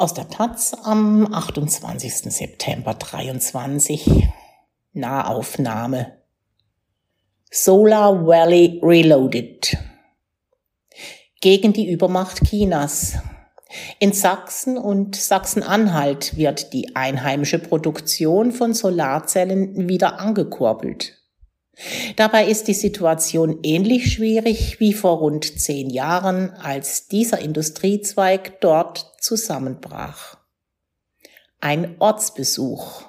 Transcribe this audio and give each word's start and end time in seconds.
Aus 0.00 0.14
der 0.14 0.28
Taz 0.28 0.76
am 0.84 1.34
28. 1.34 2.32
September 2.32 2.94
23. 2.94 4.28
Nahaufnahme. 4.92 6.18
Solar 7.50 8.24
Valley 8.24 8.78
Reloaded. 8.80 9.76
Gegen 11.40 11.72
die 11.72 11.90
Übermacht 11.90 12.44
Chinas. 12.44 13.14
In 13.98 14.12
Sachsen 14.12 14.78
und 14.78 15.16
Sachsen-Anhalt 15.16 16.36
wird 16.36 16.72
die 16.72 16.94
einheimische 16.94 17.58
Produktion 17.58 18.52
von 18.52 18.74
Solarzellen 18.74 19.88
wieder 19.88 20.20
angekurbelt. 20.20 21.17
Dabei 22.16 22.46
ist 22.46 22.66
die 22.66 22.74
Situation 22.74 23.60
ähnlich 23.62 24.12
schwierig 24.12 24.80
wie 24.80 24.92
vor 24.92 25.18
rund 25.18 25.60
zehn 25.60 25.90
Jahren, 25.90 26.50
als 26.50 27.06
dieser 27.06 27.38
Industriezweig 27.38 28.60
dort 28.60 29.14
zusammenbrach. 29.20 30.38
Ein 31.60 31.96
Ortsbesuch. 32.00 33.02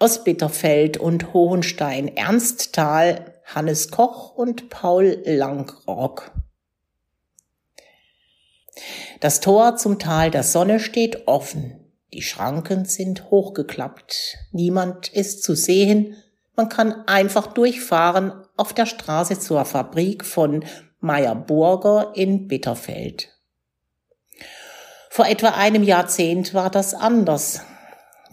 Aus 0.00 0.24
Bitterfeld 0.24 0.96
und 0.96 1.32
Hohenstein, 1.32 2.16
Ernsttal, 2.16 3.40
Hannes 3.44 3.90
Koch 3.90 4.34
und 4.34 4.68
Paul 4.70 5.22
Langrock. 5.24 6.32
Das 9.20 9.40
Tor 9.40 9.76
zum 9.76 9.98
Tal 10.00 10.32
der 10.32 10.42
Sonne 10.42 10.80
steht 10.80 11.28
offen. 11.28 11.92
Die 12.12 12.22
Schranken 12.22 12.84
sind 12.84 13.30
hochgeklappt. 13.30 14.36
Niemand 14.50 15.08
ist 15.08 15.42
zu 15.42 15.54
sehen, 15.54 16.16
man 16.56 16.68
kann 16.68 17.06
einfach 17.06 17.48
durchfahren 17.48 18.32
auf 18.56 18.72
der 18.72 18.86
Straße 18.86 19.38
zur 19.38 19.64
Fabrik 19.64 20.24
von 20.24 20.64
Meyer 21.00 21.34
Burger 21.34 22.12
in 22.14 22.46
Bitterfeld. 22.46 23.28
Vor 25.10 25.26
etwa 25.26 25.48
einem 25.48 25.82
Jahrzehnt 25.82 26.54
war 26.54 26.70
das 26.70 26.94
anders. 26.94 27.62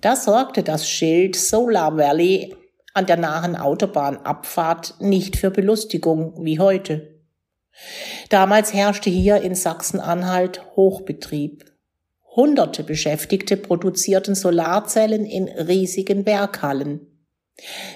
Da 0.02 0.16
sorgte 0.16 0.64
das 0.64 0.88
Schild 0.88 1.36
Solar 1.36 1.98
Valley 1.98 2.56
an 2.94 3.06
der 3.06 3.17
nahen 3.17 3.56
Autobahnabfahrt 3.56 4.95
nicht 5.00 5.36
für 5.36 5.52
Belustigung 5.52 6.45
wie 6.45 6.59
heute. 6.59 7.20
Damals 8.30 8.73
herrschte 8.73 9.09
hier 9.09 9.42
in 9.42 9.56
Sachsen-Anhalt 9.56 10.61
Hochbetrieb. 10.76 11.66
Hunderte 12.36 12.83
Beschäftigte 12.83 13.58
produzierten 13.58 14.36
Solarzellen 14.36 15.26
in 15.26 15.48
riesigen 15.48 16.26
Werkhallen. 16.26 17.08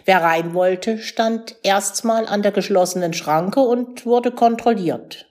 Wer 0.05 0.21
rein 0.21 0.53
wollte, 0.53 0.97
stand 0.97 1.55
erstmal 1.63 2.27
an 2.27 2.41
der 2.41 2.51
geschlossenen 2.51 3.13
Schranke 3.13 3.59
und 3.61 4.05
wurde 4.05 4.31
kontrolliert. 4.31 5.29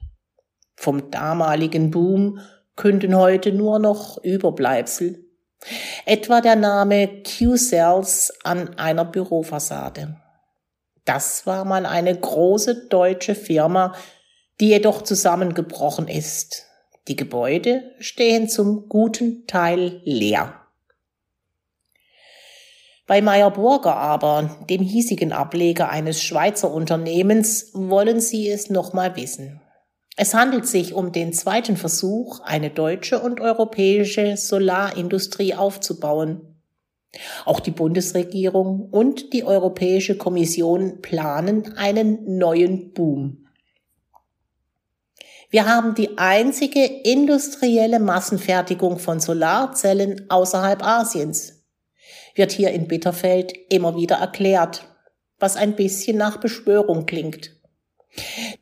Vom 0.76 1.10
damaligen 1.10 1.90
Boom 1.90 2.40
künden 2.76 3.16
heute 3.16 3.52
nur 3.52 3.78
noch 3.78 4.18
Überbleibsel. 4.22 5.24
Etwa 6.06 6.40
der 6.40 6.56
Name 6.56 7.22
Q-Cells 7.22 8.32
an 8.42 8.78
einer 8.78 9.04
Bürofassade. 9.04 10.16
Das 11.04 11.46
war 11.46 11.64
mal 11.64 11.86
eine 11.86 12.18
große 12.18 12.88
deutsche 12.88 13.34
Firma, 13.34 13.94
die 14.60 14.68
jedoch 14.68 15.02
zusammengebrochen 15.02 16.08
ist. 16.08 16.66
Die 17.08 17.16
Gebäude 17.16 17.94
stehen 17.98 18.48
zum 18.48 18.88
guten 18.88 19.46
Teil 19.46 20.00
leer. 20.04 20.61
Bei 23.06 23.20
Meyer 23.20 23.50
Burger 23.50 23.96
aber, 23.96 24.58
dem 24.70 24.80
hiesigen 24.80 25.32
Ableger 25.32 25.90
eines 25.90 26.22
Schweizer 26.22 26.72
Unternehmens, 26.72 27.70
wollen 27.74 28.20
sie 28.20 28.48
es 28.48 28.70
nochmal 28.70 29.16
wissen. 29.16 29.60
Es 30.16 30.34
handelt 30.34 30.66
sich 30.66 30.94
um 30.94 31.10
den 31.10 31.32
zweiten 31.32 31.76
Versuch, 31.76 32.40
eine 32.40 32.70
deutsche 32.70 33.18
und 33.20 33.40
europäische 33.40 34.36
Solarindustrie 34.36 35.54
aufzubauen. 35.54 36.42
Auch 37.44 37.60
die 37.60 37.70
Bundesregierung 37.70 38.88
und 38.90 39.32
die 39.32 39.44
Europäische 39.44 40.16
Kommission 40.16 41.00
planen 41.02 41.76
einen 41.76 42.38
neuen 42.38 42.92
Boom. 42.92 43.46
Wir 45.50 45.66
haben 45.66 45.94
die 45.94 46.16
einzige 46.16 46.84
industrielle 46.84 47.98
Massenfertigung 47.98 48.98
von 48.98 49.20
Solarzellen 49.20 50.30
außerhalb 50.30 50.82
Asiens 50.82 51.61
wird 52.34 52.52
hier 52.52 52.70
in 52.70 52.88
Bitterfeld 52.88 53.52
immer 53.68 53.96
wieder 53.96 54.16
erklärt, 54.16 54.84
was 55.38 55.56
ein 55.56 55.76
bisschen 55.76 56.16
nach 56.16 56.38
Beschwörung 56.38 57.06
klingt. 57.06 57.56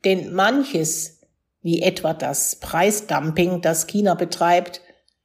Denn 0.05 0.33
manches, 0.33 1.21
wie 1.63 1.83
etwa 1.83 2.15
das 2.15 2.57
Preisdumping, 2.57 3.61
das 3.61 3.87
China 3.87 4.15
betreibt, 4.15 4.81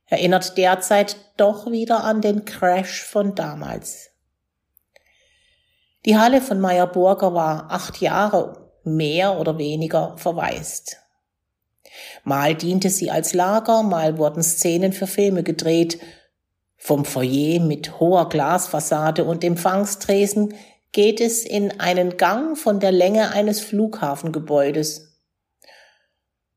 erinnert 0.07 0.57
derzeit 0.57 1.17
doch 1.37 1.71
wieder 1.71 2.03
an 2.03 2.21
den 2.21 2.45
Crash 2.45 3.03
von 3.03 3.35
damals. 3.35 4.11
Die 6.05 6.17
Halle 6.17 6.41
von 6.41 6.59
Meyer 6.59 6.87
Burger 6.87 7.33
war 7.33 7.71
acht 7.71 7.99
Jahre 7.99 8.71
mehr 8.83 9.39
oder 9.39 9.57
weniger 9.57 10.15
verwaist. 10.17 10.97
Mal 12.23 12.55
diente 12.55 12.89
sie 12.89 13.09
als 13.09 13.33
Lager, 13.33 13.81
mal 13.81 14.17
wurden 14.17 14.43
Szenen 14.43 14.93
für 14.93 15.07
Filme 15.07 15.43
gedreht 15.43 15.99
vom 16.85 17.03
Foyer 17.03 17.59
mit 17.61 17.99
hoher 17.99 18.29
Glasfassade 18.29 19.25
und 19.25 19.43
Empfangstresen 19.43 20.53
geht 20.91 21.19
es 21.19 21.43
in 21.43 21.79
einen 21.79 22.15
Gang 22.17 22.55
von 22.55 22.79
der 22.79 22.91
Länge 22.91 23.31
eines 23.31 23.59
Flughafengebäudes. 23.59 25.19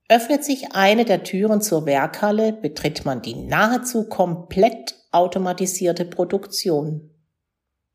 Öffnet 0.07 0.45
sich 0.45 0.73
eine 0.73 1.07
der 1.07 1.23
Türen 1.23 1.63
zur 1.63 1.87
Werkhalle, 1.87 2.53
betritt 2.53 3.07
man 3.07 3.23
die 3.23 3.37
nahezu 3.37 4.07
komplett 4.07 4.97
automatisierte 5.13 6.05
Produktion. 6.05 7.11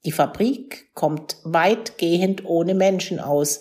Die 0.03 0.11
Fabrik 0.11 0.91
kommt 0.95 1.37
weitgehend 1.43 2.45
ohne 2.45 2.73
Menschen 2.73 3.19
aus. 3.19 3.59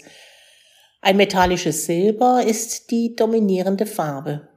Ein 1.03 1.19
metallisches 1.19 1.84
Silber 1.84 2.43
ist 2.43 2.91
die 2.91 3.15
dominierende 3.16 3.84
Farbe. 3.84 4.49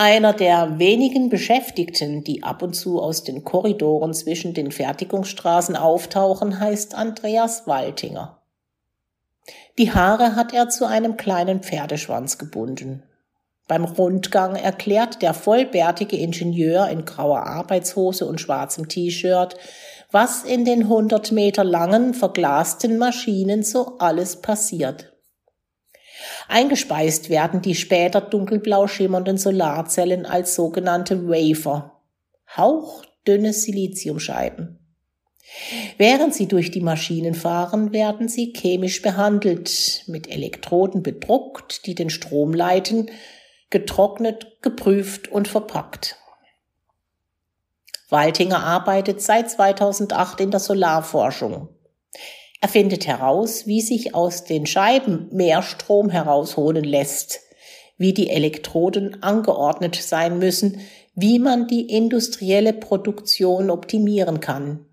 Einer 0.00 0.32
der 0.32 0.78
wenigen 0.78 1.28
Beschäftigten, 1.28 2.24
die 2.24 2.42
ab 2.42 2.62
und 2.62 2.72
zu 2.72 3.02
aus 3.02 3.22
den 3.22 3.44
Korridoren 3.44 4.14
zwischen 4.14 4.54
den 4.54 4.72
Fertigungsstraßen 4.72 5.76
auftauchen, 5.76 6.58
heißt 6.58 6.94
Andreas 6.94 7.66
Waltinger. 7.66 8.38
Die 9.76 9.92
Haare 9.92 10.36
hat 10.36 10.54
er 10.54 10.70
zu 10.70 10.86
einem 10.86 11.18
kleinen 11.18 11.62
Pferdeschwanz 11.62 12.38
gebunden. 12.38 13.02
Beim 13.68 13.84
Rundgang 13.84 14.56
erklärt 14.56 15.20
der 15.20 15.34
vollbärtige 15.34 16.16
Ingenieur 16.16 16.88
in 16.88 17.04
grauer 17.04 17.46
Arbeitshose 17.46 18.24
und 18.24 18.40
schwarzem 18.40 18.88
T-Shirt, 18.88 19.54
was 20.10 20.44
in 20.44 20.64
den 20.64 20.84
100 20.84 21.30
Meter 21.30 21.62
langen 21.62 22.14
verglasten 22.14 22.96
Maschinen 22.96 23.62
so 23.62 23.98
alles 23.98 24.40
passiert. 24.40 25.09
Eingespeist 26.48 27.30
werden 27.30 27.62
die 27.62 27.74
später 27.74 28.20
dunkelblau 28.20 28.86
schimmernden 28.86 29.38
Solarzellen 29.38 30.26
als 30.26 30.54
sogenannte 30.54 31.28
Wafer, 31.28 32.00
hauchdünne 32.56 33.52
Siliziumscheiben. 33.52 34.78
Während 35.98 36.34
sie 36.34 36.46
durch 36.46 36.70
die 36.70 36.80
Maschinen 36.80 37.34
fahren, 37.34 37.92
werden 37.92 38.28
sie 38.28 38.52
chemisch 38.52 39.02
behandelt, 39.02 40.04
mit 40.06 40.30
Elektroden 40.30 41.02
bedruckt, 41.02 41.86
die 41.86 41.94
den 41.94 42.10
Strom 42.10 42.54
leiten, 42.54 43.10
getrocknet, 43.70 44.62
geprüft 44.62 45.28
und 45.28 45.48
verpackt. 45.48 46.16
Waltinger 48.08 48.62
arbeitet 48.62 49.22
seit 49.22 49.50
2008 49.50 50.40
in 50.40 50.50
der 50.50 50.60
Solarforschung. 50.60 51.68
Er 52.60 52.68
findet 52.68 53.06
heraus, 53.06 53.66
wie 53.66 53.80
sich 53.80 54.14
aus 54.14 54.44
den 54.44 54.66
Scheiben 54.66 55.28
mehr 55.32 55.62
Strom 55.62 56.10
herausholen 56.10 56.84
lässt, 56.84 57.40
wie 57.96 58.12
die 58.12 58.30
Elektroden 58.30 59.22
angeordnet 59.22 59.96
sein 59.96 60.38
müssen, 60.38 60.80
wie 61.14 61.38
man 61.38 61.66
die 61.66 61.88
industrielle 61.88 62.72
Produktion 62.72 63.70
optimieren 63.70 64.40
kann. 64.40 64.86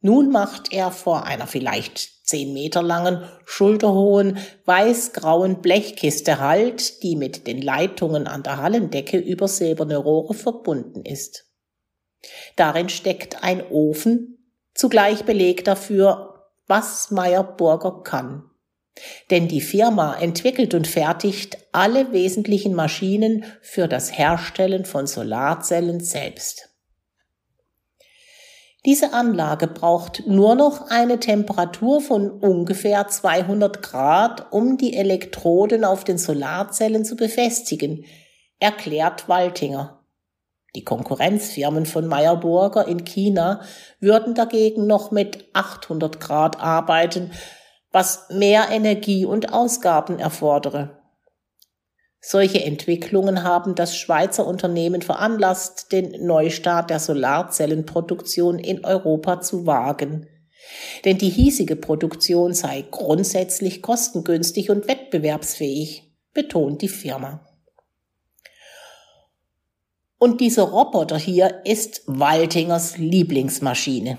Nun 0.00 0.30
macht 0.30 0.72
er 0.72 0.90
vor 0.90 1.24
einer 1.24 1.46
vielleicht 1.46 2.26
zehn 2.26 2.52
Meter 2.52 2.80
langen, 2.82 3.22
schulterhohen, 3.44 4.38
weiß-grauen 4.64 5.60
Blechkiste 5.60 6.38
Halt, 6.38 7.02
die 7.02 7.16
mit 7.16 7.46
den 7.46 7.60
Leitungen 7.60 8.26
an 8.26 8.44
der 8.44 8.58
Hallendecke 8.58 9.18
über 9.18 9.48
silberne 9.48 9.96
Rohre 9.96 10.34
verbunden 10.34 11.04
ist. 11.04 11.50
Darin 12.56 12.88
steckt 12.88 13.42
ein 13.42 13.62
Ofen, 13.70 14.54
zugleich 14.74 15.24
Beleg 15.24 15.64
dafür, 15.64 16.29
was 16.70 17.10
Meyer 17.10 17.42
Burger 17.42 18.02
kann. 18.04 18.44
Denn 19.30 19.48
die 19.48 19.60
Firma 19.60 20.14
entwickelt 20.14 20.72
und 20.72 20.86
fertigt 20.86 21.58
alle 21.72 22.12
wesentlichen 22.12 22.74
Maschinen 22.74 23.44
für 23.60 23.88
das 23.88 24.16
Herstellen 24.16 24.84
von 24.84 25.06
Solarzellen 25.06 26.00
selbst. 26.00 26.68
Diese 28.86 29.12
Anlage 29.12 29.66
braucht 29.66 30.26
nur 30.26 30.54
noch 30.54 30.90
eine 30.90 31.20
Temperatur 31.20 32.00
von 32.00 32.30
ungefähr 32.30 33.08
200 33.08 33.82
Grad, 33.82 34.52
um 34.52 34.78
die 34.78 34.96
Elektroden 34.96 35.84
auf 35.84 36.04
den 36.04 36.16
Solarzellen 36.16 37.04
zu 37.04 37.16
befestigen, 37.16 38.06
erklärt 38.58 39.28
Waltinger. 39.28 39.99
Die 40.74 40.84
Konkurrenzfirmen 40.84 41.84
von 41.84 42.06
Meyer 42.06 42.36
Burger 42.36 42.86
in 42.86 43.04
China 43.04 43.62
würden 43.98 44.34
dagegen 44.34 44.86
noch 44.86 45.10
mit 45.10 45.48
800 45.52 46.20
Grad 46.20 46.60
arbeiten, 46.60 47.32
was 47.90 48.28
mehr 48.30 48.68
Energie 48.70 49.24
und 49.24 49.52
Ausgaben 49.52 50.18
erfordere. 50.18 51.00
Solche 52.20 52.62
Entwicklungen 52.62 53.42
haben 53.42 53.74
das 53.74 53.96
Schweizer 53.96 54.46
Unternehmen 54.46 55.00
veranlasst, 55.00 55.90
den 55.90 56.24
Neustart 56.24 56.90
der 56.90 57.00
Solarzellenproduktion 57.00 58.58
in 58.58 58.84
Europa 58.84 59.40
zu 59.40 59.66
wagen. 59.66 60.28
Denn 61.06 61.16
die 61.16 61.30
hiesige 61.30 61.76
Produktion 61.76 62.52
sei 62.52 62.84
grundsätzlich 62.90 63.80
kostengünstig 63.80 64.70
und 64.70 64.86
wettbewerbsfähig, 64.86 66.12
betont 66.34 66.82
die 66.82 66.88
Firma. 66.88 67.49
Und 70.22 70.42
dieser 70.42 70.64
Roboter 70.64 71.16
hier 71.16 71.62
ist 71.64 72.02
Waltingers 72.06 72.98
Lieblingsmaschine. 72.98 74.18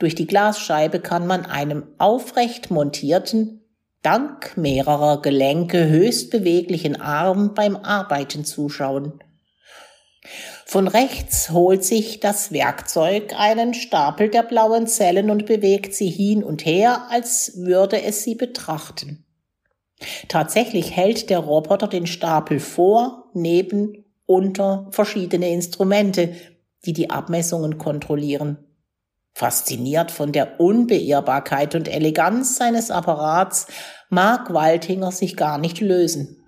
Durch 0.00 0.16
die 0.16 0.26
Glasscheibe 0.26 0.98
kann 0.98 1.28
man 1.28 1.46
einem 1.46 1.84
aufrecht 1.98 2.72
montierten, 2.72 3.64
dank 4.02 4.56
mehrerer 4.56 5.22
Gelenke 5.22 5.88
höchst 5.88 6.32
beweglichen 6.32 7.00
Arm 7.00 7.54
beim 7.54 7.76
Arbeiten 7.76 8.44
zuschauen. 8.44 9.22
Von 10.66 10.88
rechts 10.88 11.50
holt 11.50 11.84
sich 11.84 12.18
das 12.18 12.50
Werkzeug 12.50 13.32
einen 13.38 13.72
Stapel 13.72 14.30
der 14.30 14.42
blauen 14.42 14.88
Zellen 14.88 15.30
und 15.30 15.46
bewegt 15.46 15.94
sie 15.94 16.10
hin 16.10 16.42
und 16.42 16.66
her, 16.66 17.06
als 17.08 17.52
würde 17.56 18.02
es 18.02 18.24
sie 18.24 18.34
betrachten. 18.34 19.24
Tatsächlich 20.26 20.90
hält 20.96 21.30
der 21.30 21.38
Roboter 21.38 21.86
den 21.86 22.08
Stapel 22.08 22.58
vor, 22.58 23.30
neben 23.32 24.09
unter 24.30 24.86
verschiedene 24.92 25.50
Instrumente, 25.50 26.36
die 26.84 26.92
die 26.92 27.10
Abmessungen 27.10 27.78
kontrollieren. 27.78 28.58
Fasziniert 29.32 30.12
von 30.12 30.30
der 30.30 30.60
Unbeirrbarkeit 30.60 31.74
und 31.74 31.88
Eleganz 31.88 32.56
seines 32.56 32.92
Apparats 32.92 33.66
mag 34.08 34.54
Waltinger 34.54 35.10
sich 35.10 35.36
gar 35.36 35.58
nicht 35.58 35.80
lösen. 35.80 36.44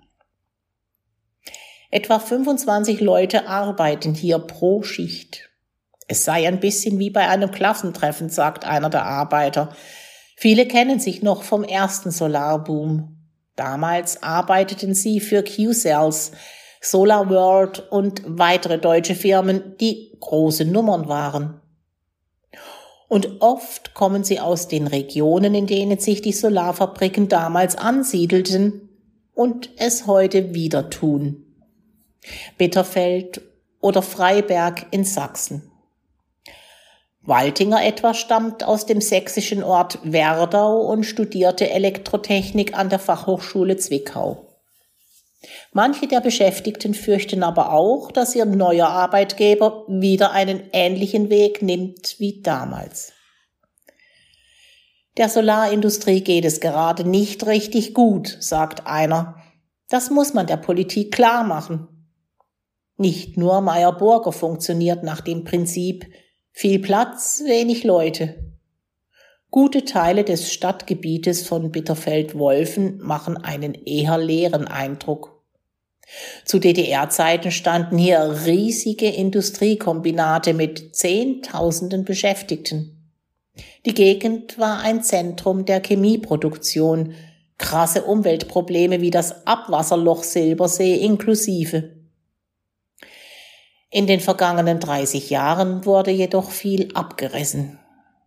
Etwa 1.91 2.19
25 2.19 3.01
Leute 3.01 3.49
arbeiten 3.49 4.13
hier 4.13 4.39
pro 4.39 4.81
Schicht. 4.83 5.49
Es 6.07 6.23
sei 6.23 6.47
ein 6.47 6.61
bisschen 6.61 6.99
wie 6.99 7.09
bei 7.09 7.27
einem 7.27 7.51
Klassentreffen, 7.51 8.29
sagt 8.29 8.65
einer 8.65 8.89
der 8.89 9.03
Arbeiter. 9.03 9.75
Viele 10.37 10.67
kennen 10.67 11.01
sich 11.01 11.21
noch 11.21 11.43
vom 11.43 11.65
ersten 11.65 12.11
Solarboom. 12.11 13.17
Damals 13.57 14.23
arbeiteten 14.23 14.95
sie 14.95 15.19
für 15.19 15.43
Q-Cells, 15.43 16.31
Solar 16.85 17.29
World 17.29 17.91
und 17.91 18.21
weitere 18.25 18.77
deutsche 18.77 19.15
Firmen, 19.15 19.77
die 19.79 20.11
große 20.19 20.65
Nummern 20.65 21.07
waren. 21.07 21.61
Und 23.07 23.41
oft 23.41 23.93
kommen 23.93 24.25
sie 24.25 24.41
aus 24.41 24.67
den 24.67 24.87
Regionen, 24.87 25.55
in 25.55 25.65
denen 25.65 25.99
sich 25.99 26.21
die 26.21 26.33
Solarfabriken 26.33 27.29
damals 27.29 27.77
ansiedelten 27.77 28.89
und 29.33 29.69
es 29.77 30.07
heute 30.07 30.53
wieder 30.53 30.89
tun. 30.89 31.45
Bitterfeld 32.57 33.41
oder 33.79 34.01
Freiberg 34.01 34.87
in 34.91 35.05
Sachsen. 35.05 35.71
Waltinger 37.21 37.85
etwa 37.85 38.13
stammt 38.13 38.65
aus 38.65 38.85
dem 38.85 38.99
sächsischen 38.99 39.63
Ort 39.63 39.99
Werdau 40.03 40.81
und 40.81 41.05
studierte 41.05 41.69
Elektrotechnik 41.69 42.77
an 42.77 42.89
der 42.89 42.99
Fachhochschule 42.99 43.77
Zwickau. 43.77 44.52
Manche 45.71 46.07
der 46.07 46.21
Beschäftigten 46.21 46.93
fürchten 46.93 47.43
aber 47.43 47.73
auch, 47.73 48.11
dass 48.11 48.35
ihr 48.35 48.45
neuer 48.45 48.87
Arbeitgeber 48.87 49.85
wieder 49.87 50.31
einen 50.31 50.61
ähnlichen 50.71 51.29
Weg 51.29 51.61
nimmt 51.61 52.15
wie 52.19 52.41
damals. 52.41 53.13
Der 55.17 55.29
Solarindustrie 55.29 56.21
geht 56.21 56.45
es 56.45 56.59
gerade 56.59 57.07
nicht 57.07 57.45
richtig 57.45 57.93
gut, 57.93 58.37
sagt 58.39 58.87
einer. 58.87 59.35
Das 59.89 60.09
muss 60.09 60.33
man 60.33 60.47
der 60.47 60.57
Politik 60.57 61.13
klar 61.13 61.43
machen. 61.43 61.87
Nicht 62.97 63.37
nur 63.37 63.61
Meyer 63.61 63.91
Burger 63.91 64.31
funktioniert 64.31 65.03
nach 65.03 65.21
dem 65.21 65.43
Prinzip 65.43 66.05
viel 66.51 66.79
Platz, 66.79 67.43
wenig 67.45 67.83
Leute. 67.83 68.53
Gute 69.49 69.85
Teile 69.85 70.23
des 70.23 70.51
Stadtgebietes 70.51 71.47
von 71.47 71.71
Bitterfeld-Wolfen 71.71 72.97
machen 72.99 73.37
einen 73.37 73.73
eher 73.73 74.17
leeren 74.17 74.67
Eindruck. 74.67 75.32
Zu 76.45 76.59
DDR-Zeiten 76.59 77.51
standen 77.51 77.97
hier 77.97 78.43
riesige 78.45 79.07
Industriekombinate 79.07 80.53
mit 80.53 80.95
Zehntausenden 80.95 82.05
Beschäftigten. 82.05 83.11
Die 83.85 83.93
Gegend 83.93 84.57
war 84.57 84.79
ein 84.79 85.03
Zentrum 85.03 85.65
der 85.65 85.81
Chemieproduktion, 85.81 87.13
krasse 87.57 88.03
Umweltprobleme 88.03 89.01
wie 89.01 89.11
das 89.11 89.45
Abwasserloch 89.45 90.23
Silbersee 90.23 90.95
inklusive. 90.95 91.95
In 93.89 94.07
den 94.07 94.19
vergangenen 94.19 94.79
30 94.79 95.29
Jahren 95.29 95.85
wurde 95.85 96.11
jedoch 96.11 96.49
viel 96.49 96.89
abgerissen. 96.95 97.79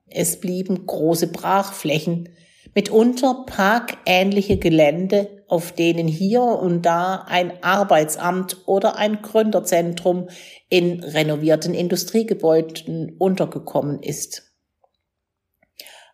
Es 0.09 0.41
blieben 0.41 0.87
große 0.87 1.27
Brachflächen, 1.27 2.29
mitunter 2.75 3.45
parkähnliche 3.47 4.59
Gelände, 4.59 5.36
auf 5.49 5.73
denen 5.73 6.09
hier 6.09 6.43
und 6.43 6.83
da 6.83 7.25
ein 7.29 7.63
Arbeitsamt 7.63 8.59
oder 8.67 8.97
ein 8.97 9.23
Gründerzentrum 9.23 10.29
in 10.69 11.03
renovierten 11.03 11.75
Industriegebäuden 11.75 13.17
untergekommen 13.19 14.03
ist. 14.03 14.53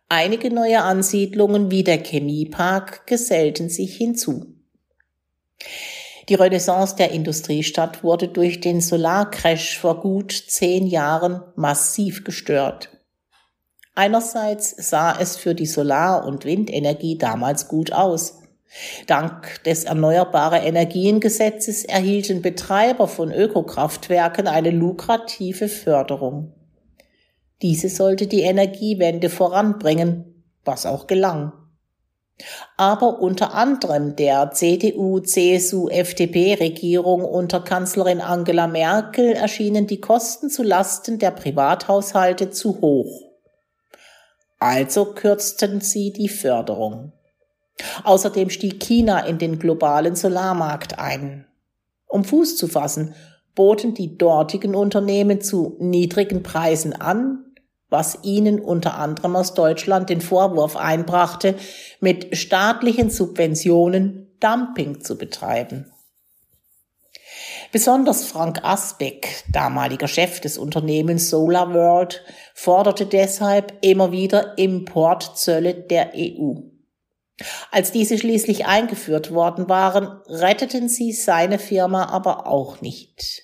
Einige 0.09 0.53
neue 0.53 0.83
Ansiedlungen 0.83 1.71
wie 1.71 1.85
der 1.85 2.05
Chemiepark 2.05 3.07
gesellten 3.07 3.71
sich 3.71 3.97
hinzu. 3.97 4.55
Die 6.29 6.35
Renaissance 6.35 6.97
der 6.97 7.13
Industriestadt 7.13 8.05
wurde 8.05 8.29
durch 8.29 8.61
den 8.61 8.81
Solarcrash 8.81 9.79
vor 9.79 10.01
gut 10.01 10.33
zehn 10.33 10.87
Jahren 10.87 11.43
massiv 11.57 12.25
gestört. 12.25 12.91
Einerseits 13.95 14.75
sah 14.89 15.19
es 15.19 15.37
für 15.37 15.55
die 15.55 15.67
Solar- 15.67 16.27
und 16.27 16.45
Windenergie 16.45 17.19
damals 17.19 17.69
gut 17.69 17.93
aus. 17.93 18.42
Dank 19.07 19.63
des 19.65 19.85
Erneuerbare 19.85 20.59
Energiengesetzes 20.59 21.85
erhielten 21.85 22.41
Betreiber 22.41 23.07
von 23.07 23.31
Ökokraftwerken 23.31 24.49
eine 24.49 24.71
lukrative 24.71 25.69
Förderung. 25.69 26.55
Diese 27.61 27.89
sollte 27.89 28.27
die 28.27 28.43
Energiewende 28.43 29.29
voranbringen, 29.29 30.45
was 30.65 30.87
auch 30.87 31.07
gelang. 31.07 31.53
Aber 32.77 33.21
unter 33.21 33.55
anderem 33.55 34.17
der 34.17 34.51
CDU, 34.53 35.21
CSU, 35.21 35.89
FDP-Regierung 35.89 37.25
unter 37.25 37.61
Kanzlerin 37.61 38.21
Angela 38.21 38.67
Merkel 38.67 39.33
erschienen 39.33 39.87
die 39.87 40.01
Kosten 40.01 40.49
zu 40.49 40.63
Lasten 40.63 41.19
der 41.19 41.31
Privathaushalte 41.31 42.51
zu 42.51 42.81
hoch. 42.81 43.31
Also 44.59 45.13
kürzten 45.13 45.81
sie 45.81 46.13
die 46.13 46.29
Förderung. 46.29 47.13
Außerdem 48.05 48.51
stieg 48.51 48.81
China 48.81 49.21
in 49.21 49.39
den 49.39 49.59
globalen 49.59 50.17
Solarmarkt 50.17 50.99
ein. 50.99 51.47
Um 52.07 52.25
Fuß 52.25 52.57
zu 52.57 52.69
fassen, 52.69 53.15
boten 53.55 53.95
die 53.95 54.17
dortigen 54.17 54.75
Unternehmen 54.75 55.41
zu 55.41 55.77
niedrigen 55.79 56.43
Preisen 56.43 56.93
an, 56.95 57.45
was 57.89 58.19
ihnen 58.23 58.61
unter 58.61 58.99
anderem 58.99 59.37
aus 59.37 59.55
Deutschland 59.55 60.09
den 60.09 60.21
Vorwurf 60.21 60.77
einbrachte, 60.77 61.57
mit 62.01 62.37
staatlichen 62.37 63.11
Subventionen 63.11 64.37
Dumping 64.41 65.01
zu 65.01 65.17
betreiben. 65.17 65.93
Besonders 67.71 68.25
Frank 68.25 68.65
Asbeck, 68.65 69.45
damaliger 69.51 70.09
Chef 70.09 70.41
des 70.41 70.59
Unternehmens 70.59 71.31
Solar 71.31 71.73
World, 71.73 72.23
forderte 72.55 73.07
deshalb 73.07 73.73
immer 73.81 74.13
wieder 74.13 74.59
Importzölle 74.59 75.75
der 75.75 76.13
EU. 76.15 76.72
Als 77.71 77.93
diese 77.93 78.19
schließlich 78.19 78.67
eingeführt 78.67 79.33
worden 79.33 79.69
waren, 79.69 80.21
retteten 80.27 80.89
sie 80.89 81.13
seine 81.13 81.59
Firma 81.59 82.07
aber 82.07 82.47
auch 82.47 82.81
nicht. 82.81 83.43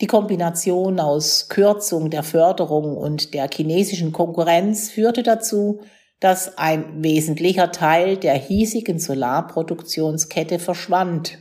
Die 0.00 0.06
Kombination 0.06 0.98
aus 0.98 1.48
Kürzung 1.48 2.08
der 2.10 2.22
Förderung 2.22 2.96
und 2.96 3.34
der 3.34 3.48
chinesischen 3.52 4.12
Konkurrenz 4.12 4.90
führte 4.90 5.22
dazu, 5.22 5.82
dass 6.20 6.56
ein 6.58 7.02
wesentlicher 7.02 7.70
Teil 7.70 8.16
der 8.16 8.34
hiesigen 8.34 8.98
Solarproduktionskette 8.98 10.58
verschwand 10.58 11.38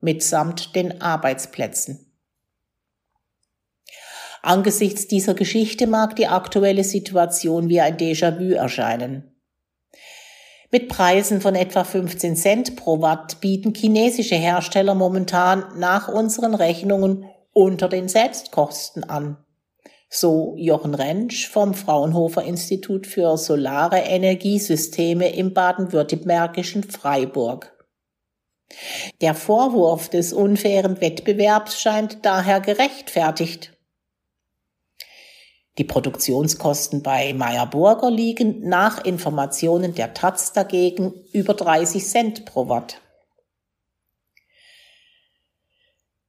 mitsamt 0.00 0.74
den 0.76 1.00
Arbeitsplätzen. 1.00 2.12
Angesichts 4.42 5.08
dieser 5.08 5.34
Geschichte 5.34 5.86
mag 5.86 6.14
die 6.16 6.28
aktuelle 6.28 6.84
Situation 6.84 7.68
wie 7.68 7.80
ein 7.80 7.96
Déjà-vu 7.96 8.52
erscheinen. 8.54 9.35
Mit 10.70 10.88
Preisen 10.88 11.40
von 11.40 11.54
etwa 11.54 11.84
15 11.84 12.36
Cent 12.36 12.76
pro 12.76 13.00
Watt 13.00 13.40
bieten 13.40 13.72
chinesische 13.74 14.34
Hersteller 14.34 14.94
momentan 14.94 15.64
nach 15.78 16.08
unseren 16.08 16.54
Rechnungen 16.54 17.24
unter 17.52 17.88
den 17.88 18.08
Selbstkosten 18.08 19.04
an. 19.04 19.38
So 20.08 20.54
Jochen 20.56 20.94
Rentsch 20.94 21.48
vom 21.48 21.74
Fraunhofer 21.74 22.42
Institut 22.42 23.06
für 23.06 23.36
Solare 23.36 23.98
Energiesysteme 23.98 25.34
im 25.34 25.52
baden-württembergischen 25.52 26.84
Freiburg. 26.84 27.72
Der 29.20 29.34
Vorwurf 29.34 30.08
des 30.08 30.32
unfairen 30.32 31.00
Wettbewerbs 31.00 31.80
scheint 31.80 32.24
daher 32.24 32.60
gerechtfertigt. 32.60 33.75
Die 35.78 35.84
Produktionskosten 35.84 37.02
bei 37.02 37.34
Meyer 37.34 37.66
Burger 37.66 38.10
liegen 38.10 38.66
nach 38.66 39.04
Informationen 39.04 39.94
der 39.94 40.14
Taz 40.14 40.52
dagegen 40.52 41.12
über 41.32 41.52
30 41.52 42.04
Cent 42.04 42.44
pro 42.46 42.68
Watt. 42.68 43.00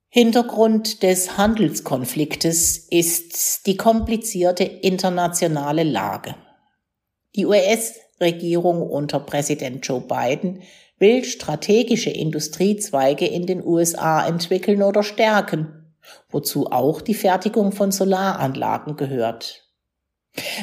Hintergrund 0.09 1.03
des 1.03 1.37
Handelskonfliktes 1.37 2.77
ist 2.89 3.67
die 3.67 3.77
komplizierte 3.77 4.63
internationale 4.63 5.83
Lage. 5.83 6.35
Die 7.35 7.45
US-Regierung 7.45 8.81
unter 8.81 9.19
Präsident 9.19 9.85
Joe 9.85 10.01
Biden 10.01 10.63
will 10.97 11.23
strategische 11.23 12.09
Industriezweige 12.09 13.27
in 13.27 13.45
den 13.45 13.63
USA 13.63 14.25
entwickeln 14.25 14.81
oder 14.81 15.03
stärken, 15.03 15.76
wozu 16.29 16.67
auch 16.67 17.01
die 17.01 17.13
Fertigung 17.13 17.71
von 17.71 17.91
Solaranlagen 17.91 18.95
gehört. 18.95 19.63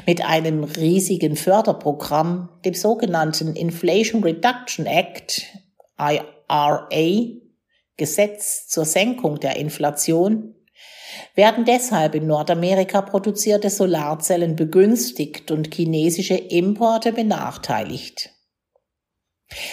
Mit 0.06 0.24
einem 0.24 0.64
riesigen 0.64 1.36
Förderprogramm, 1.36 2.48
dem 2.64 2.74
sogenannten 2.74 3.56
Inflation 3.56 4.22
Reduction 4.22 4.86
Act, 4.86 5.46
IRA, 5.98 7.40
Gesetz 7.96 8.68
zur 8.68 8.84
Senkung 8.84 9.40
der 9.40 9.56
Inflation, 9.56 10.54
werden 11.34 11.64
deshalb 11.64 12.14
in 12.14 12.26
Nordamerika 12.26 13.02
produzierte 13.02 13.70
Solarzellen 13.70 14.56
begünstigt 14.56 15.50
und 15.50 15.72
chinesische 15.72 16.34
Importe 16.34 17.12
benachteiligt. 17.12 18.30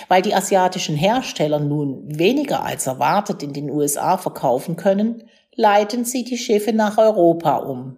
Weil 0.07 0.21
die 0.21 0.35
asiatischen 0.35 0.95
Hersteller 0.95 1.59
nun 1.59 2.19
weniger 2.19 2.63
als 2.63 2.87
erwartet 2.87 3.41
in 3.41 3.53
den 3.53 3.69
USA 3.69 4.17
verkaufen 4.17 4.75
können, 4.75 5.23
leiten 5.62 6.03
sie 6.06 6.24
die 6.24 6.39
Schiffe 6.39 6.74
nach 6.74 6.98
Europa 6.98 7.58
um. 7.58 7.98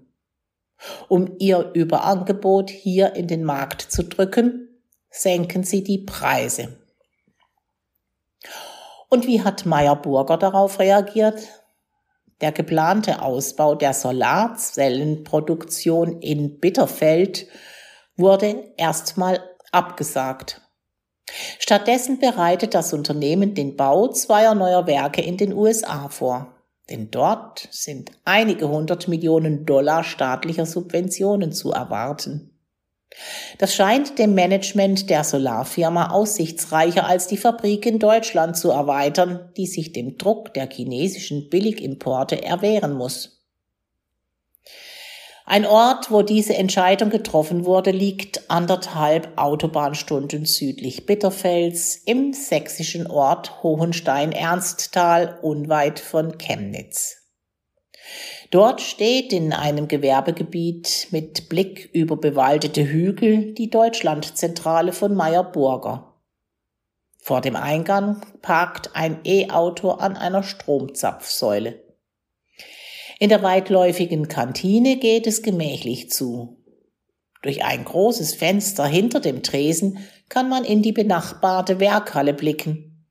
Um 1.07 1.37
ihr 1.39 1.71
Überangebot 1.73 2.69
hier 2.69 3.15
in 3.15 3.27
den 3.27 3.45
Markt 3.45 3.81
zu 3.81 4.03
drücken, 4.03 4.67
senken 5.09 5.63
sie 5.63 5.81
die 5.81 5.99
Preise. 5.99 6.77
Und 9.09 9.27
wie 9.27 9.41
hat 9.41 9.65
Meyer 9.65 9.95
Burger 9.95 10.35
darauf 10.37 10.79
reagiert? 10.79 11.47
Der 12.41 12.51
geplante 12.51 13.21
Ausbau 13.21 13.75
der 13.75 13.93
Solarzellenproduktion 13.93 16.19
in 16.19 16.59
Bitterfeld 16.59 17.47
wurde 18.17 18.73
erstmal 18.75 19.39
abgesagt. 19.71 20.59
Stattdessen 21.59 22.19
bereitet 22.19 22.73
das 22.73 22.91
Unternehmen 22.91 23.55
den 23.55 23.77
Bau 23.77 24.09
zweier 24.09 24.53
neuer 24.53 24.85
Werke 24.85 25.21
in 25.21 25.37
den 25.37 25.53
USA 25.53 26.09
vor. 26.09 26.52
Denn 26.89 27.11
dort 27.11 27.67
sind 27.71 28.11
einige 28.25 28.67
hundert 28.69 29.07
Millionen 29.07 29.65
Dollar 29.65 30.03
staatlicher 30.03 30.65
Subventionen 30.65 31.53
zu 31.53 31.71
erwarten. 31.71 32.49
Das 33.59 33.75
scheint 33.75 34.17
dem 34.17 34.33
Management 34.33 35.09
der 35.09 35.23
Solarfirma 35.23 36.09
aussichtsreicher 36.09 37.05
als 37.05 37.27
die 37.27 37.37
Fabrik 37.37 37.85
in 37.85 37.99
Deutschland 37.99 38.57
zu 38.57 38.71
erweitern, 38.71 39.51
die 39.55 39.67
sich 39.67 39.93
dem 39.93 40.17
Druck 40.17 40.53
der 40.53 40.69
chinesischen 40.69 41.49
Billigimporte 41.49 42.43
erwehren 42.43 42.93
muss. 42.93 43.42
Ein 45.45 45.65
Ort, 45.65 46.09
wo 46.09 46.21
diese 46.21 46.55
Entscheidung 46.55 47.09
getroffen 47.09 47.65
wurde, 47.65 47.91
liegt 47.91 48.49
anderthalb 48.49 49.37
Autobahnstunden 49.37 50.45
südlich 50.45 51.05
Bitterfels 51.05 51.97
im 52.05 52.31
sächsischen 52.31 53.07
Ort 53.07 53.61
Hohenstein-Ernsttal 53.61 55.39
unweit 55.41 55.99
von 55.99 56.37
Chemnitz. 56.37 57.17
Dort 58.51 58.79
steht 58.81 59.33
in 59.33 59.51
einem 59.51 59.89
Gewerbegebiet 59.89 61.07
mit 61.11 61.49
Blick 61.49 61.89
über 61.91 62.15
bewaldete 62.15 62.87
Hügel 62.87 63.53
die 63.53 63.69
Deutschlandzentrale 63.69 64.93
von 64.93 65.13
Meyer 65.13 65.43
Burger. 65.43 66.21
Vor 67.17 67.41
dem 67.41 67.55
Eingang 67.55 68.21
parkt 68.41 68.95
ein 68.95 69.19
E-Auto 69.25 69.91
an 69.91 70.15
einer 70.15 70.43
Stromzapfsäule. 70.43 71.82
In 73.19 73.29
der 73.29 73.43
weitläufigen 73.43 74.27
Kantine 74.27 74.97
geht 74.97 75.27
es 75.27 75.41
gemächlich 75.41 76.09
zu. 76.09 76.57
Durch 77.41 77.63
ein 77.63 77.83
großes 77.83 78.35
Fenster 78.35 78.85
hinter 78.85 79.19
dem 79.19 79.43
Tresen 79.43 79.99
kann 80.29 80.49
man 80.49 80.63
in 80.63 80.81
die 80.81 80.93
benachbarte 80.93 81.79
Werkhalle 81.79 82.33
blicken. 82.33 83.05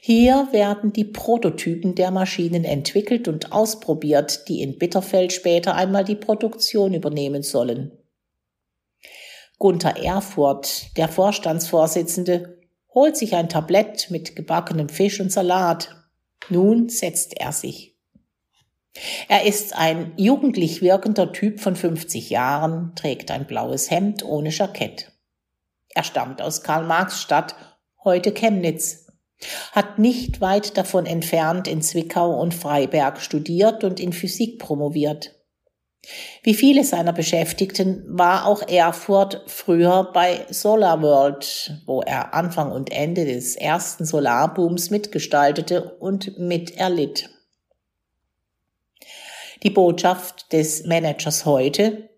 Hier 0.00 0.48
werden 0.52 0.92
die 0.92 1.04
Prototypen 1.04 1.94
der 1.94 2.10
Maschinen 2.10 2.64
entwickelt 2.64 3.28
und 3.28 3.52
ausprobiert, 3.52 4.48
die 4.48 4.62
in 4.62 4.78
Bitterfeld 4.78 5.32
später 5.32 5.74
einmal 5.74 6.04
die 6.04 6.14
Produktion 6.14 6.94
übernehmen 6.94 7.42
sollen. 7.42 7.92
Gunther 9.58 9.96
Erfurt, 10.02 10.96
der 10.96 11.08
Vorstandsvorsitzende, 11.08 12.60
holt 12.94 13.16
sich 13.16 13.34
ein 13.34 13.48
Tablett 13.48 14.10
mit 14.10 14.36
gebackenem 14.36 14.88
Fisch 14.88 15.20
und 15.20 15.32
Salat. 15.32 15.94
Nun 16.48 16.88
setzt 16.88 17.38
er 17.38 17.52
sich. 17.52 17.95
Er 19.28 19.44
ist 19.44 19.76
ein 19.76 20.12
jugendlich 20.16 20.82
wirkender 20.82 21.32
Typ 21.32 21.60
von 21.60 21.76
50 21.76 22.30
Jahren, 22.30 22.92
trägt 22.94 23.30
ein 23.30 23.46
blaues 23.46 23.90
Hemd 23.90 24.24
ohne 24.24 24.50
Jackett. 24.50 25.12
Er 25.88 26.04
stammt 26.04 26.42
aus 26.42 26.62
Karl-Marx-Stadt, 26.62 27.56
heute 28.04 28.32
Chemnitz, 28.32 29.06
hat 29.72 29.98
nicht 29.98 30.40
weit 30.40 30.76
davon 30.76 31.06
entfernt 31.06 31.68
in 31.68 31.82
Zwickau 31.82 32.40
und 32.40 32.54
Freiberg 32.54 33.20
studiert 33.20 33.84
und 33.84 34.00
in 34.00 34.12
Physik 34.12 34.58
promoviert. 34.58 35.34
Wie 36.42 36.54
viele 36.54 36.84
seiner 36.84 37.12
Beschäftigten 37.12 38.04
war 38.06 38.46
auch 38.46 38.62
Erfurt 38.68 39.42
früher 39.46 40.10
bei 40.12 40.46
Solar 40.50 41.02
World, 41.02 41.82
wo 41.84 42.00
er 42.00 42.32
Anfang 42.32 42.70
und 42.70 42.92
Ende 42.92 43.24
des 43.24 43.56
ersten 43.56 44.04
Solarbooms 44.04 44.90
mitgestaltete 44.90 45.96
und 45.98 46.38
miterlitt. 46.38 47.30
Die 49.66 49.70
Botschaft 49.70 50.52
des 50.52 50.86
Managers 50.86 51.44
heute 51.44 52.08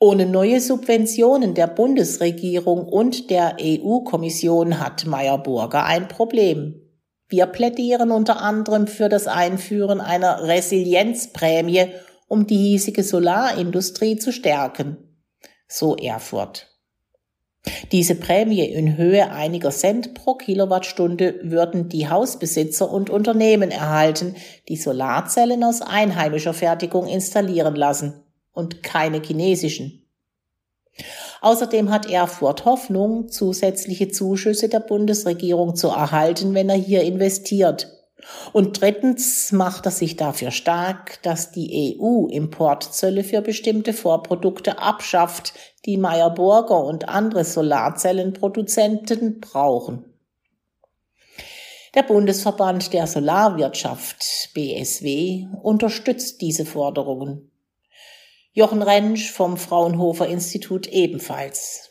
ohne 0.00 0.26
neue 0.26 0.60
Subventionen 0.60 1.54
der 1.54 1.68
Bundesregierung 1.68 2.84
und 2.84 3.30
der 3.30 3.58
EU-Kommission 3.60 4.80
hat 4.80 5.06
Meyer 5.06 5.38
Burger 5.38 5.84
ein 5.84 6.08
Problem. 6.08 6.82
Wir 7.28 7.46
plädieren 7.46 8.10
unter 8.10 8.42
anderem 8.42 8.88
für 8.88 9.08
das 9.08 9.28
Einführen 9.28 10.00
einer 10.00 10.48
Resilienzprämie, 10.48 11.92
um 12.26 12.48
die 12.48 12.56
hiesige 12.56 13.04
Solarindustrie 13.04 14.16
zu 14.16 14.32
stärken. 14.32 14.96
So 15.68 15.94
Erfurt. 15.94 16.67
Diese 17.92 18.14
Prämie 18.14 18.64
in 18.64 18.96
Höhe 18.96 19.30
einiger 19.30 19.70
Cent 19.70 20.14
pro 20.14 20.34
Kilowattstunde 20.34 21.40
würden 21.42 21.88
die 21.88 22.08
Hausbesitzer 22.08 22.90
und 22.90 23.10
Unternehmen 23.10 23.70
erhalten, 23.70 24.36
die 24.68 24.76
Solarzellen 24.76 25.64
aus 25.64 25.82
einheimischer 25.82 26.54
Fertigung 26.54 27.06
installieren 27.06 27.74
lassen 27.74 28.22
und 28.52 28.82
keine 28.82 29.20
chinesischen. 29.22 30.04
Außerdem 31.40 31.90
hat 31.90 32.10
Erfurt 32.10 32.64
Hoffnung, 32.64 33.28
zusätzliche 33.28 34.08
Zuschüsse 34.08 34.68
der 34.68 34.80
Bundesregierung 34.80 35.76
zu 35.76 35.88
erhalten, 35.88 36.54
wenn 36.54 36.68
er 36.68 36.76
hier 36.76 37.02
investiert. 37.02 37.98
Und 38.52 38.80
drittens 38.80 39.52
macht 39.52 39.86
er 39.86 39.92
sich 39.92 40.16
dafür 40.16 40.50
stark, 40.50 41.22
dass 41.22 41.52
die 41.52 41.96
EU 42.00 42.26
Importzölle 42.26 43.22
für 43.22 43.42
bestimmte 43.42 43.92
Vorprodukte 43.92 44.80
abschafft, 44.80 45.54
die 45.84 45.96
Meyer 45.96 46.30
Burger 46.30 46.84
und 46.84 47.08
andere 47.08 47.44
Solarzellenproduzenten 47.44 49.40
brauchen. 49.40 50.04
Der 51.94 52.02
Bundesverband 52.02 52.92
der 52.92 53.06
Solarwirtschaft 53.06 54.50
BSW 54.54 55.46
unterstützt 55.62 56.40
diese 56.40 56.66
Forderungen. 56.66 57.50
Jochen 58.52 58.82
Rentsch 58.82 59.30
vom 59.30 59.56
Fraunhofer 59.56 60.26
Institut 60.26 60.86
ebenfalls. 60.86 61.90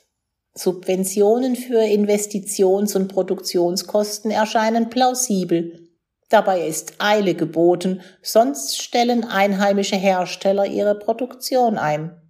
Subventionen 0.54 1.56
für 1.56 1.82
Investitions- 1.82 2.96
und 2.96 3.08
Produktionskosten 3.08 4.32
erscheinen 4.32 4.90
plausibel, 4.90 5.88
Dabei 6.30 6.68
ist 6.68 6.96
Eile 7.00 7.36
geboten, 7.36 8.02
sonst 8.22 8.82
stellen 8.82 9.24
einheimische 9.24 9.96
Hersteller 9.96 10.66
ihre 10.66 10.96
Produktion 10.96 11.78
ein. 11.78 12.22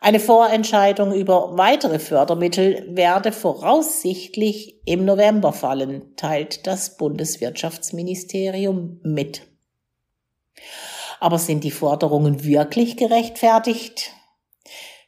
Eine 0.00 0.20
Vorentscheidung 0.20 1.12
über 1.12 1.58
weitere 1.58 1.98
Fördermittel 1.98 2.86
werde 2.90 3.32
voraussichtlich 3.32 4.80
im 4.84 5.04
November 5.04 5.52
fallen, 5.52 6.14
teilt 6.16 6.68
das 6.68 6.96
Bundeswirtschaftsministerium 6.96 9.00
mit. 9.02 9.42
Aber 11.20 11.38
sind 11.38 11.64
die 11.64 11.72
Forderungen 11.72 12.44
wirklich 12.44 12.96
gerechtfertigt? 12.96 14.12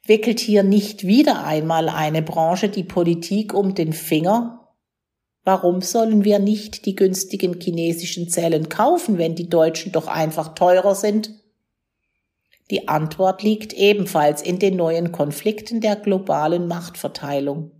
Wickelt 0.04 0.40
hier 0.40 0.64
nicht 0.64 1.06
wieder 1.06 1.44
einmal 1.44 1.88
eine 1.88 2.22
Branche 2.22 2.68
die 2.68 2.82
Politik 2.82 3.54
um 3.54 3.76
den 3.76 3.92
Finger? 3.92 4.74
Warum 5.44 5.82
sollen 5.82 6.24
wir 6.24 6.40
nicht 6.40 6.84
die 6.84 6.96
günstigen 6.96 7.60
chinesischen 7.60 8.28
Zellen 8.28 8.68
kaufen, 8.68 9.18
wenn 9.18 9.36
die 9.36 9.48
deutschen 9.48 9.92
doch 9.92 10.08
einfach 10.08 10.54
teurer 10.54 10.96
sind? 10.96 11.39
Die 12.70 12.88
Antwort 12.88 13.42
liegt 13.42 13.72
ebenfalls 13.72 14.42
in 14.42 14.58
den 14.58 14.76
neuen 14.76 15.12
Konflikten 15.12 15.80
der 15.80 15.96
globalen 15.96 16.68
Machtverteilung. 16.68 17.72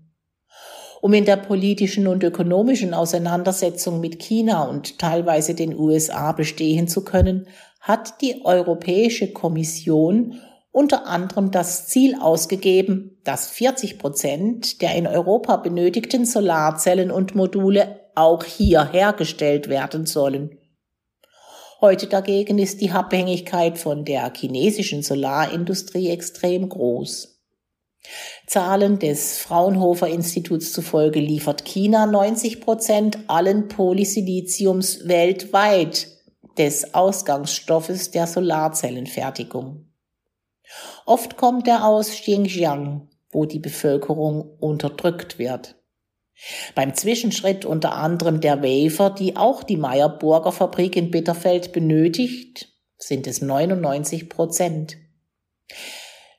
Um 1.00 1.14
in 1.14 1.24
der 1.24 1.36
politischen 1.36 2.06
und 2.06 2.22
ökonomischen 2.22 2.92
Auseinandersetzung 2.92 4.00
mit 4.00 4.18
China 4.18 4.64
und 4.64 4.98
teilweise 4.98 5.54
den 5.54 5.78
USA 5.78 6.32
bestehen 6.32 6.88
zu 6.88 7.04
können, 7.04 7.46
hat 7.80 8.20
die 8.20 8.44
Europäische 8.44 9.32
Kommission 9.32 10.40
unter 10.72 11.06
anderem 11.06 11.50
das 11.50 11.88
Ziel 11.88 12.16
ausgegeben, 12.20 13.18
dass 13.24 13.48
40 13.48 13.98
Prozent 13.98 14.82
der 14.82 14.94
in 14.94 15.06
Europa 15.06 15.56
benötigten 15.56 16.24
Solarzellen 16.26 17.10
und 17.10 17.34
Module 17.34 18.00
auch 18.14 18.44
hier 18.44 18.84
hergestellt 18.84 19.68
werden 19.68 20.06
sollen. 20.06 20.59
Heute 21.80 22.08
dagegen 22.08 22.58
ist 22.58 22.82
die 22.82 22.90
Abhängigkeit 22.90 23.78
von 23.78 24.04
der 24.04 24.30
chinesischen 24.36 25.02
Solarindustrie 25.02 26.10
extrem 26.10 26.68
groß. 26.68 27.40
Zahlen 28.46 28.98
des 28.98 29.38
Fraunhofer 29.38 30.08
Instituts 30.08 30.72
zufolge 30.72 31.20
liefert 31.20 31.64
China 31.64 32.04
90 32.04 32.60
Prozent 32.60 33.18
allen 33.28 33.68
Polysiliziums 33.68 35.08
weltweit 35.08 36.08
des 36.58 36.92
Ausgangsstoffes 36.92 38.10
der 38.10 38.26
Solarzellenfertigung. 38.26 39.86
Oft 41.06 41.38
kommt 41.38 41.66
er 41.66 41.86
aus 41.86 42.10
Xinjiang, 42.10 43.08
wo 43.30 43.46
die 43.46 43.58
Bevölkerung 43.58 44.58
unterdrückt 44.60 45.38
wird. 45.38 45.79
Beim 46.74 46.94
Zwischenschritt 46.94 47.64
unter 47.64 47.94
anderem 47.94 48.40
der 48.40 48.62
Wafer, 48.62 49.10
die 49.10 49.36
auch 49.36 49.62
die 49.62 49.76
Meyerburger 49.76 50.52
Fabrik 50.52 50.96
in 50.96 51.10
Bitterfeld 51.10 51.72
benötigt, 51.72 52.68
sind 52.98 53.26
es 53.26 53.40
99 53.42 54.28
Prozent. 54.28 54.96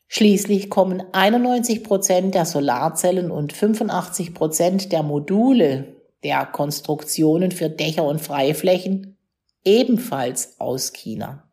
Schließlich 0.08 0.70
kommen 0.70 1.02
91 1.14 1.84
Prozent 1.84 2.36
der 2.36 2.46
Solarzellen 2.46 3.32
und 3.32 3.54
85 3.54 4.34
Prozent 4.34 4.92
der 4.92 5.04
Module 5.04 5.96
der 6.24 6.46
Konstruktionen 6.46 7.52
für 7.52 7.70
Dächer 7.70 8.04
und 8.04 8.20
Freiflächen 8.20 9.18
ebenfalls 9.64 10.60
aus 10.60 10.94
China. 10.94 11.50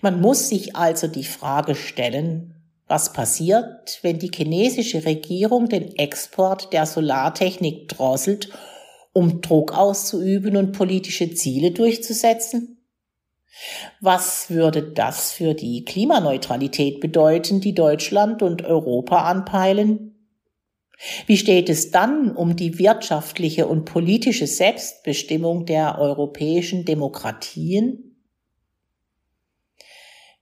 Man 0.00 0.20
muss 0.20 0.48
sich 0.48 0.76
also 0.76 1.06
die 1.06 1.24
Frage 1.24 1.74
stellen, 1.74 2.57
was 2.88 3.12
passiert, 3.12 3.98
wenn 4.02 4.18
die 4.18 4.30
chinesische 4.34 5.04
Regierung 5.04 5.68
den 5.68 5.94
Export 5.96 6.72
der 6.72 6.86
Solartechnik 6.86 7.88
drosselt, 7.88 8.48
um 9.12 9.40
Druck 9.42 9.76
auszuüben 9.76 10.56
und 10.56 10.72
politische 10.72 11.32
Ziele 11.34 11.70
durchzusetzen? 11.70 12.78
Was 14.00 14.50
würde 14.50 14.82
das 14.82 15.32
für 15.32 15.54
die 15.54 15.84
Klimaneutralität 15.84 17.00
bedeuten, 17.00 17.60
die 17.60 17.74
Deutschland 17.74 18.42
und 18.42 18.64
Europa 18.64 19.24
anpeilen? 19.24 20.14
Wie 21.26 21.36
steht 21.36 21.68
es 21.68 21.90
dann 21.90 22.34
um 22.34 22.56
die 22.56 22.78
wirtschaftliche 22.78 23.66
und 23.66 23.84
politische 23.84 24.46
Selbstbestimmung 24.46 25.66
der 25.66 25.98
europäischen 25.98 26.84
Demokratien? 26.84 28.07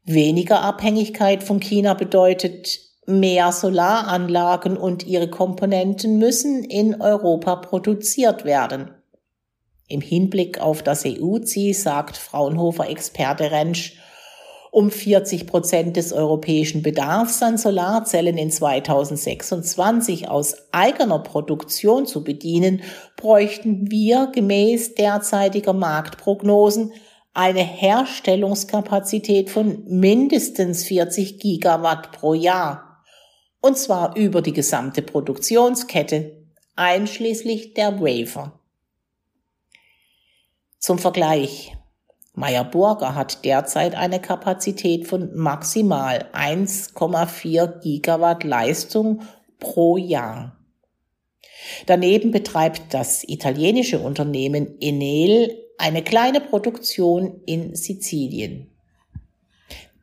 Weniger 0.06 0.62
Abhängigkeit 0.62 1.42
von 1.42 1.58
China 1.58 1.94
bedeutet 1.94 2.78
mehr 3.06 3.50
Solaranlagen 3.50 4.76
und 4.76 5.04
ihre 5.04 5.28
Komponenten 5.28 6.18
müssen 6.18 6.62
in 6.62 7.00
Europa 7.00 7.56
produziert 7.56 8.44
werden. 8.44 8.92
Im 9.88 10.00
Hinblick 10.00 10.60
auf 10.60 10.84
das 10.84 11.04
EU-Ziel 11.04 11.74
sagt 11.74 12.16
Fraunhofer-Experte 12.16 13.50
Rentsch, 13.50 13.98
um 14.70 14.92
40 14.92 15.48
Prozent 15.48 15.96
des 15.96 16.12
europäischen 16.12 16.82
Bedarfs 16.82 17.42
an 17.42 17.58
Solarzellen 17.58 18.38
in 18.38 18.50
2026 18.50 20.28
aus 20.28 20.54
eigener 20.70 21.18
Produktion 21.18 22.06
zu 22.06 22.22
bedienen, 22.22 22.82
bräuchten 23.16 23.90
wir 23.90 24.30
gemäß 24.32 24.94
derzeitiger 24.94 25.72
Marktprognosen 25.72 26.92
eine 27.36 27.60
Herstellungskapazität 27.60 29.50
von 29.50 29.84
mindestens 29.86 30.84
40 30.84 31.38
Gigawatt 31.38 32.10
pro 32.12 32.32
Jahr. 32.32 33.04
Und 33.60 33.76
zwar 33.76 34.16
über 34.16 34.40
die 34.40 34.54
gesamte 34.54 35.02
Produktionskette, 35.02 36.46
einschließlich 36.76 37.74
der 37.74 38.00
Wafer. 38.00 38.58
Zum 40.78 40.98
Vergleich. 40.98 41.76
Meyer 42.32 42.64
Burger 42.64 43.14
hat 43.14 43.44
derzeit 43.44 43.94
eine 43.94 44.20
Kapazität 44.20 45.06
von 45.06 45.34
maximal 45.34 46.30
1,4 46.32 47.80
Gigawatt 47.80 48.44
Leistung 48.44 49.20
pro 49.58 49.98
Jahr. 49.98 50.56
Daneben 51.84 52.30
betreibt 52.30 52.94
das 52.94 53.24
italienische 53.28 53.98
Unternehmen 53.98 54.80
Enel 54.80 55.65
eine 55.78 56.02
kleine 56.02 56.40
Produktion 56.40 57.42
in 57.46 57.74
Sizilien. 57.74 58.70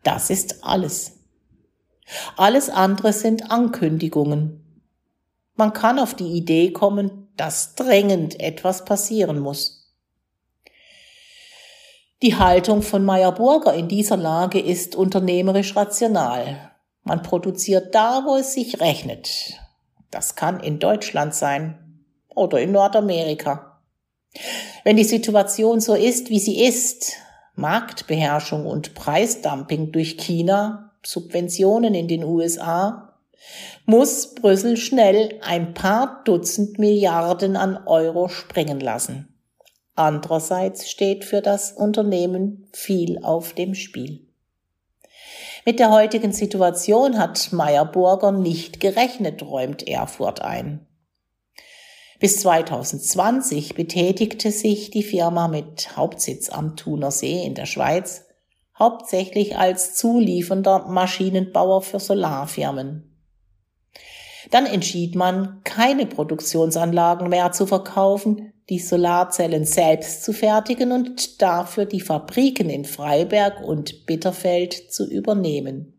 Das 0.03 0.29
ist 0.29 0.63
alles. 0.63 1.19
Alles 2.37 2.69
andere 2.69 3.13
sind 3.13 3.51
Ankündigungen. 3.51 4.59
Man 5.55 5.73
kann 5.73 5.99
auf 5.99 6.13
die 6.13 6.33
Idee 6.33 6.71
kommen, 6.71 7.29
dass 7.37 7.75
drängend 7.75 8.39
etwas 8.39 8.85
passieren 8.85 9.39
muss. 9.39 9.83
Die 12.21 12.35
Haltung 12.37 12.81
von 12.81 13.03
Meyer 13.03 13.33
Burger 13.33 13.73
in 13.73 13.87
dieser 13.87 14.17
Lage 14.17 14.59
ist 14.59 14.95
unternehmerisch 14.95 15.75
rational. 15.75 16.71
Man 17.03 17.21
produziert 17.21 17.93
da, 17.93 18.23
wo 18.25 18.37
es 18.37 18.53
sich 18.53 18.79
rechnet. 18.79 19.59
Das 20.09 20.35
kann 20.35 20.59
in 20.59 20.79
Deutschland 20.79 21.33
sein 21.35 22.05
oder 22.33 22.61
in 22.61 22.71
Nordamerika. 22.71 23.72
Wenn 24.83 24.97
die 24.97 25.03
Situation 25.03 25.79
so 25.79 25.93
ist, 25.93 26.29
wie 26.29 26.39
sie 26.39 26.63
ist, 26.63 27.13
Marktbeherrschung 27.55 28.65
und 28.65 28.95
Preisdumping 28.95 29.91
durch 29.91 30.17
China, 30.17 30.91
Subventionen 31.05 31.93
in 31.93 32.07
den 32.07 32.23
USA, 32.23 33.13
muss 33.85 34.33
Brüssel 34.35 34.77
schnell 34.77 35.39
ein 35.41 35.73
paar 35.73 36.23
Dutzend 36.23 36.79
Milliarden 36.79 37.55
an 37.57 37.77
Euro 37.85 38.29
springen 38.29 38.79
lassen. 38.79 39.27
Andererseits 39.95 40.89
steht 40.89 41.23
für 41.25 41.41
das 41.41 41.71
Unternehmen 41.71 42.67
viel 42.73 43.19
auf 43.23 43.53
dem 43.53 43.75
Spiel. 43.75 44.25
Mit 45.65 45.79
der 45.79 45.91
heutigen 45.91 46.33
Situation 46.33 47.19
hat 47.19 47.53
Meyer 47.53 47.85
Burger 47.85 48.31
nicht 48.31 48.79
gerechnet, 48.79 49.43
räumt 49.43 49.87
Erfurt 49.87 50.41
ein. 50.41 50.87
Bis 52.23 52.39
2020 52.39 53.75
betätigte 53.75 54.49
sich 54.51 54.89
die 54.89 55.03
Firma 55.03 55.49
mit 55.49 55.97
Hauptsitz 55.97 56.47
am 56.49 56.77
Thuner 56.77 57.11
See 57.11 57.43
in 57.43 57.53
der 57.53 57.65
Schweiz 57.65 58.23
hauptsächlich 58.79 59.57
als 59.57 59.95
zuliefernder 59.95 60.87
Maschinenbauer 60.87 61.81
für 61.81 61.99
Solarfirmen. 61.99 63.13
Dann 64.51 64.65
entschied 64.65 65.15
man, 65.15 65.59
keine 65.65 66.05
Produktionsanlagen 66.05 67.27
mehr 67.27 67.51
zu 67.51 67.67
verkaufen, 67.67 68.53
die 68.69 68.79
Solarzellen 68.79 69.65
selbst 69.65 70.23
zu 70.23 70.31
fertigen 70.31 70.93
und 70.93 71.41
dafür 71.41 71.83
die 71.83 71.99
Fabriken 71.99 72.69
in 72.69 72.85
Freiberg 72.85 73.61
und 73.61 74.05
Bitterfeld 74.05 74.93
zu 74.93 75.05
übernehmen. 75.05 75.92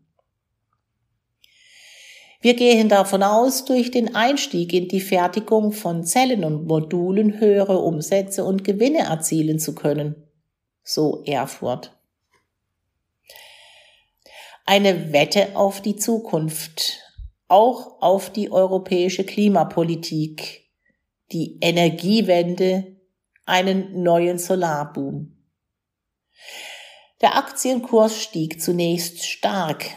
Wir 2.45 2.53
gehen 2.53 2.89
davon 2.89 3.23
aus, 3.23 3.65
durch 3.65 3.89
den 3.89 4.13
Einstieg 4.13 4.71
in 4.71 4.87
die 4.87 5.01
Fertigung 5.01 5.71
von 5.71 6.03
Zellen 6.03 6.43
und 6.43 6.67
Modulen 6.67 7.39
höhere 7.39 7.79
Umsätze 7.79 8.45
und 8.45 8.63
Gewinne 8.63 8.99
erzielen 8.99 9.57
zu 9.57 9.73
können. 9.73 10.27
So 10.83 11.23
Erfurt. 11.25 11.97
Eine 14.63 15.11
Wette 15.11 15.55
auf 15.55 15.81
die 15.81 15.95
Zukunft, 15.95 16.99
auch 17.47 17.99
auf 18.03 18.29
die 18.29 18.51
europäische 18.51 19.23
Klimapolitik, 19.23 20.69
die 21.31 21.57
Energiewende, 21.61 22.95
einen 23.47 24.03
neuen 24.03 24.37
Solarboom. 24.37 25.35
Der 27.21 27.37
Aktienkurs 27.37 28.21
stieg 28.21 28.61
zunächst 28.61 29.25
stark, 29.25 29.87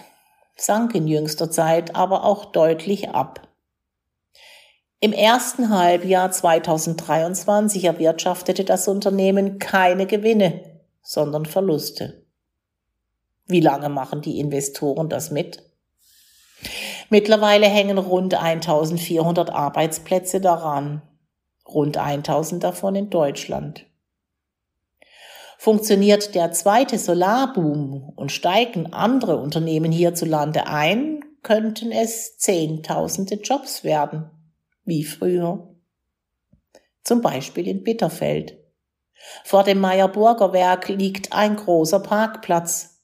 sank 0.60 0.94
in 0.94 1.06
jüngster 1.06 1.50
Zeit 1.50 1.94
aber 1.96 2.24
auch 2.24 2.46
deutlich 2.46 3.10
ab. 3.10 3.48
Im 5.00 5.12
ersten 5.12 5.70
Halbjahr 5.70 6.30
2023 6.30 7.84
erwirtschaftete 7.84 8.64
das 8.64 8.88
Unternehmen 8.88 9.58
keine 9.58 10.06
Gewinne, 10.06 10.80
sondern 11.02 11.46
Verluste. 11.46 12.24
Wie 13.46 13.60
lange 13.60 13.88
machen 13.88 14.20
die 14.20 14.40
Investoren 14.40 15.08
das 15.08 15.30
mit? 15.30 15.62
Mittlerweile 17.10 17.66
hängen 17.66 17.96
rund 17.96 18.34
1400 18.34 19.50
Arbeitsplätze 19.50 20.40
daran, 20.40 21.00
rund 21.66 21.96
1000 21.96 22.62
davon 22.62 22.94
in 22.94 23.08
Deutschland. 23.08 23.87
Funktioniert 25.60 26.36
der 26.36 26.52
zweite 26.52 26.98
Solarboom 26.98 28.12
und 28.14 28.30
steigen 28.30 28.92
andere 28.92 29.38
Unternehmen 29.38 29.90
hierzulande 29.90 30.68
ein, 30.68 31.24
könnten 31.42 31.90
es 31.90 32.38
Zehntausende 32.38 33.34
Jobs 33.34 33.82
werden, 33.82 34.30
wie 34.84 35.02
früher. 35.02 35.74
Zum 37.02 37.22
Beispiel 37.22 37.66
in 37.66 37.82
Bitterfeld. 37.82 38.56
Vor 39.42 39.64
dem 39.64 39.80
Meyerburger 39.80 40.52
Werk 40.52 40.88
liegt 40.88 41.32
ein 41.32 41.56
großer 41.56 41.98
Parkplatz. 41.98 43.00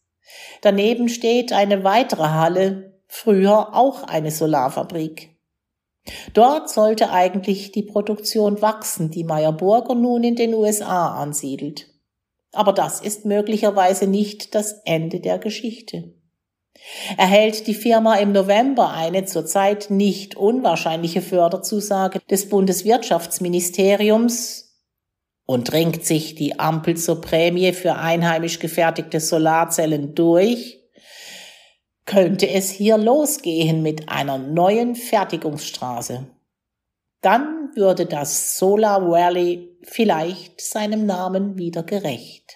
Daneben 0.63 1.09
steht 1.09 1.53
eine 1.53 1.83
weitere 1.83 2.29
Halle, 2.29 3.01
früher 3.09 3.75
auch 3.75 4.05
eine 4.05 4.31
Solarfabrik. 4.31 5.37
Dort 6.35 6.71
sollte 6.71 7.11
eigentlich 7.11 7.73
die 7.73 7.83
Produktion 7.83 8.63
wachsen, 8.63 9.11
die 9.11 9.25
Meyerburger 9.25 9.97
nun 9.97 10.23
in 10.23 10.37
den 10.37 10.55
USA 10.55 11.21
ansiedelt. 11.21 11.94
Aber 12.55 12.73
das 12.73 13.01
ist 13.01 13.25
möglicherweise 13.25 14.07
nicht 14.07 14.55
das 14.55 14.81
Ende 14.85 15.21
der 15.21 15.39
Geschichte. 15.39 16.15
Erhält 17.17 17.67
die 17.67 17.75
Firma 17.75 18.17
im 18.17 18.33
November 18.33 18.93
eine 18.93 19.25
zurzeit 19.25 19.91
nicht 19.91 20.37
unwahrscheinliche 20.37 21.23
Förderzusage 21.23 22.21
des 22.31 22.49
Bundeswirtschaftsministeriums 22.49 24.65
und 25.47 25.71
dringt 25.71 26.05
sich 26.05 26.35
die 26.35 26.59
Ampel 26.59 26.97
zur 26.97 27.21
Prämie 27.21 27.73
für 27.73 27.97
einheimisch 27.97 28.59
gefertigte 28.59 29.21
Solarzellen 29.21 30.15
durch, 30.15 30.81
könnte 32.07 32.51
es 32.51 32.71
hier 32.71 32.99
losgehen 32.99 33.83
mit 33.83 34.09
einer 34.09 34.39
neuen 34.39 34.95
Fertigungsstraße. 34.95 36.27
Dann 37.23 37.71
würde 37.75 38.05
das 38.05 38.59
Solar 38.59 39.09
Valley 39.09 39.74
vielleicht 39.87 40.61
seinem 40.61 41.07
Namen 41.07 41.59
wieder 41.59 41.83
gerecht. 41.83 42.54